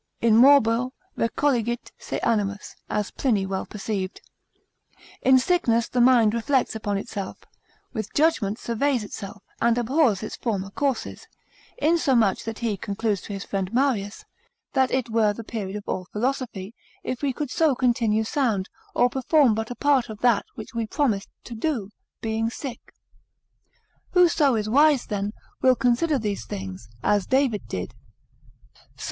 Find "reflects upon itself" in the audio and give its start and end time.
6.33-7.37